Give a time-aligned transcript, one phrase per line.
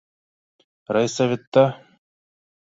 [0.93, 1.63] Райсоветта